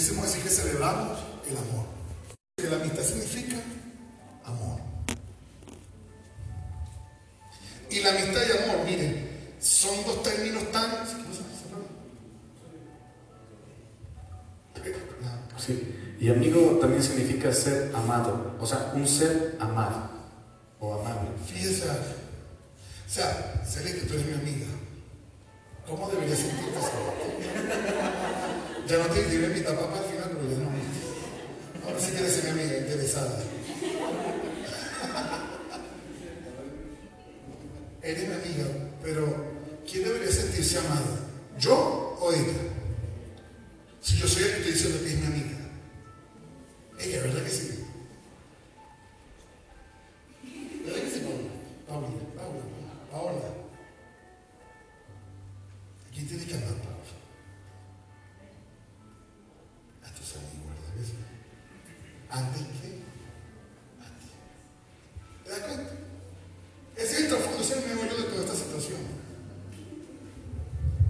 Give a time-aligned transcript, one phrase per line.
[0.00, 1.84] pudiésemos decir que celebramos el amor.
[2.56, 3.56] Que la amistad significa
[4.44, 4.80] amor.
[7.90, 10.90] Y la amistad y amor, miren, son dos términos tan...
[15.58, 16.16] Sí.
[16.18, 20.08] Y amigo también significa ser amado, o sea, un ser amado
[20.78, 21.28] o amable.
[21.46, 21.84] Fíjese.
[21.86, 24.66] O sea, Celeste, tú eres mi amiga.
[25.86, 26.78] ¿Cómo debería sentirte
[28.90, 30.68] Ya no te diré mi papá al final, pero ya no.
[31.86, 33.40] Ahora sí quieres ser mi amiga interesada.
[38.02, 38.64] Eres mi amiga,
[39.00, 39.32] pero
[39.88, 41.20] ¿quién debería sentirse amado?
[41.56, 42.52] ¿Yo o ella?
[44.02, 45.56] Si yo soy el que estoy diciendo que es mi amiga.
[46.98, 47.84] Ella, ¿verdad que sí?
[50.84, 51.48] ¿Verdad que sí, Paula?
[51.86, 52.62] Paula, Paula,
[53.12, 53.46] Paula.
[56.08, 56.69] ¿A quién tiene que amar,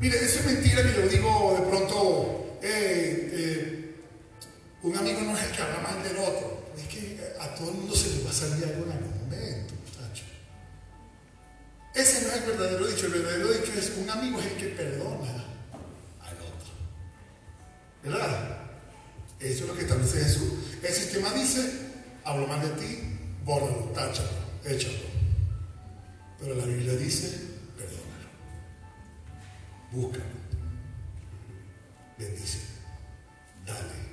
[0.00, 2.58] Mire, eso es mentira que lo digo de pronto.
[2.62, 3.94] Eh,
[4.82, 6.72] un amigo no es el que habla mal del otro.
[6.76, 9.74] Es que a todo el mundo se le va a salir algo en algún momento,
[9.74, 10.24] muchacho.
[11.94, 13.06] Ese no es el verdadero dicho.
[13.06, 15.44] El verdadero dicho es un amigo es el que perdona
[16.20, 16.72] al otro.
[18.04, 18.58] ¿Verdad?
[19.40, 20.52] Eso es lo que establece Jesús.
[20.80, 21.70] El sistema dice,
[22.24, 24.28] hablo mal de ti, bórralo, táchalo,
[24.64, 24.94] échalo.
[26.38, 27.47] Pero la Biblia dice.
[29.92, 30.24] Búscalo.
[32.18, 32.58] Bendice.
[33.66, 34.08] Dale.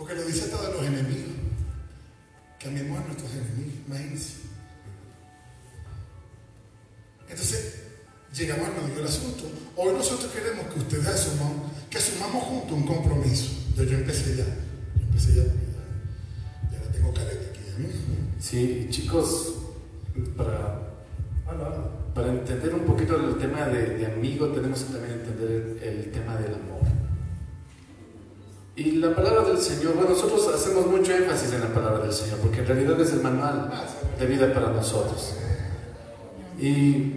[0.00, 1.34] Porque lo dice hasta de los enemigos.
[2.66, 4.34] Amemos a nuestros enemigos, imagínense.
[7.28, 7.74] Entonces,
[8.34, 9.44] llegamos al medio del asunto.
[9.76, 13.50] Hoy nosotros queremos que ustedes asuman, que asumamos juntos un compromiso.
[13.76, 14.44] Yo, yo empecé ya.
[14.44, 17.60] Yo empecé ya ya, ya la tengo careta aquí.
[18.38, 19.54] Sí, chicos,
[20.36, 20.89] para,
[22.14, 26.54] para entender un poquito el tema de, amigo, tenemos que también entender el tema del
[26.54, 26.80] amor.
[28.76, 32.38] Y la palabra del Señor, bueno, nosotros hacemos mucho énfasis en la palabra del Señor,
[32.38, 33.70] porque en realidad es el manual
[34.18, 35.34] de vida para nosotros.
[36.58, 37.14] Y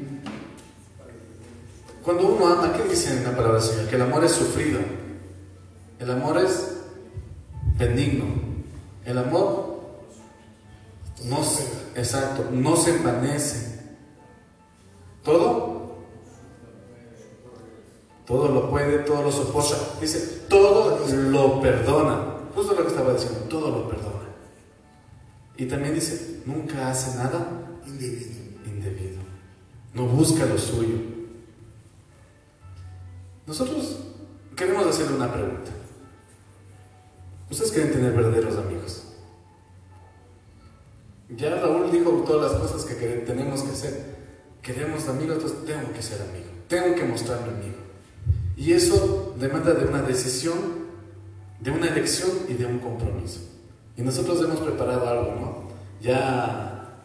[2.03, 3.87] cuando uno ama, ¿qué dice en la palabra del Señor?
[3.87, 4.79] Que el amor es sufrido,
[5.99, 6.77] el amor es
[7.77, 8.25] benigno,
[9.05, 9.79] el amor
[11.25, 11.63] no se,
[11.95, 13.72] exacto, no se envanece.
[18.25, 19.75] Todo lo puede, todo lo soporta.
[19.99, 22.37] Dice, todo lo perdona.
[22.55, 24.13] Justo lo que estaba diciendo, todo lo perdona.
[25.57, 28.31] Y también dice, nunca hace nada indebido.
[28.65, 29.21] indebido.
[29.93, 30.97] No busca lo suyo.
[33.45, 33.99] Nosotros
[34.55, 35.71] queremos hacerle una pregunta.
[37.49, 39.03] ¿Ustedes quieren tener verdaderos amigos?
[41.29, 44.13] Ya Raúl dijo todas las cosas que tenemos que hacer.
[44.61, 46.45] Queremos amigos, entonces tengo que ser amigo.
[46.67, 47.83] Tengo que mostrarme amigo.
[48.55, 50.57] Y eso demanda de una decisión,
[51.59, 53.39] de una elección y de un compromiso.
[53.97, 55.63] Y nosotros hemos preparado algo, ¿no?
[56.01, 56.99] Ya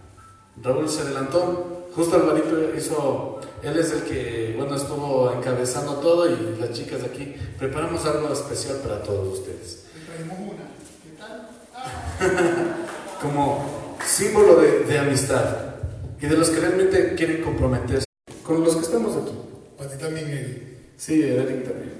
[0.63, 6.57] Raúl se adelantó, justo Alvarito hizo, él es el que, bueno, estuvo encabezando todo y
[6.61, 9.85] las chicas de aquí, preparamos algo especial para todos ustedes.
[10.19, 10.65] una,
[11.05, 11.49] ¿qué tal?
[13.23, 15.69] Como símbolo de, de amistad
[16.21, 18.05] y de los que realmente quieren comprometerse
[18.43, 19.33] con los que estamos aquí.
[19.77, 21.95] Para ti también, Sí, Eric también.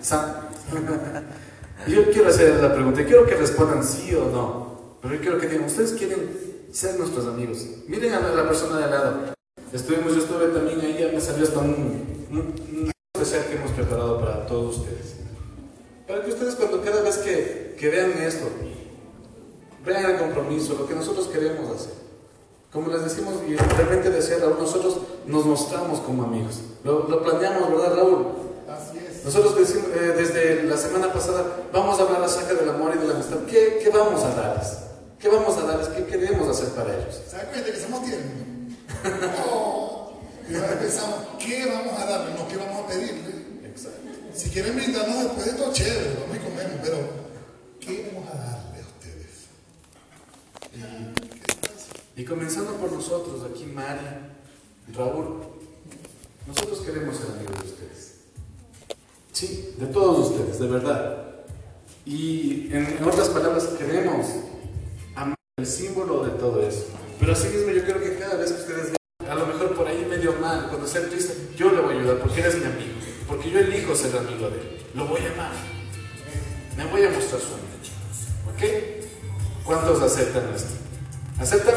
[0.00, 0.24] Sam.
[1.86, 4.96] Yo quiero hacer la pregunta, quiero que respondan sí o no.
[5.02, 7.66] Pero yo quiero que digan, ¿ustedes quieren ser nuestros amigos?
[7.86, 9.34] Miren a la persona de al lado.
[9.72, 14.20] Estuvimos, yo estuve también ahí, ya me salió hasta un, un, especial que hemos preparado
[14.20, 15.16] para todos ustedes.
[16.06, 18.46] Para que ustedes cuando cada vez que, que vean esto,
[19.84, 21.92] vean el compromiso, lo que nosotros queremos hacer.
[22.72, 24.98] Como les decimos, y realmente decía Raúl, nosotros
[25.30, 26.60] nos mostramos como amigos.
[26.84, 28.26] Lo, planeamos, ¿verdad, Raúl?
[28.68, 29.24] Así es.
[29.24, 33.06] Nosotros decimos, eh, desde la semana pasada vamos a hablar acerca del amor y de
[33.06, 33.38] la amistad.
[33.48, 34.78] ¿Qué, ¿Qué, vamos a darles?
[35.18, 35.88] ¿Qué vamos a darles?
[35.88, 37.20] ¿Qué queremos hacer para ellos?
[37.28, 38.32] ¿Se dan cuenta que somos tiernos?
[39.04, 40.10] no.
[40.48, 42.38] Y ahora pensamos, ¿qué vamos a darles?
[42.38, 43.30] No, ¿qué vamos a pedirle?
[43.66, 44.00] Exacto.
[44.34, 46.96] Si quieren brindarnos después de todo, chévere, vamos y comemos, pero
[47.78, 49.46] ¿qué vamos a darle a ustedes?
[52.16, 54.00] Y comenzando por nosotros, aquí Mari,
[54.94, 55.40] Raúl,
[56.46, 58.14] nosotros queremos ser amigos de ustedes.
[59.32, 61.26] Sí, de todos ustedes, de verdad.
[62.04, 64.26] Y en, otras palabras, queremos
[65.14, 66.86] amar el símbolo de todo eso.
[67.18, 68.92] Pero así mismo yo creo que cada vez que ustedes
[69.28, 72.18] a lo mejor por ahí medio mal, cuando sea triste, yo le voy a ayudar
[72.18, 72.94] porque eres mi amigo.
[73.28, 74.82] Porque yo elijo ser amigo de él.
[74.94, 75.52] Lo voy a amar.
[76.76, 77.70] Me voy a mostrar su amigo.
[78.50, 79.64] ¿Ok?
[79.64, 80.74] ¿Cuántos aceptan esto?
[81.38, 81.74] ¿Aceptan?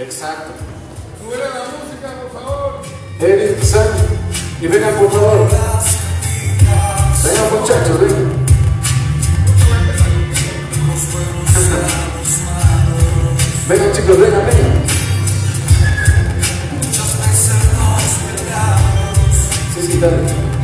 [0.00, 0.52] Exacto.
[1.20, 2.80] Sube la música, por favor.
[3.20, 4.02] Eric, exacto.
[4.62, 5.50] Y vengan, por favor.
[7.22, 8.32] Vengan, muchachos, vengan.
[13.68, 14.84] vengan, chicos, vengan, vengan.
[19.74, 20.59] Sí, sí, dale.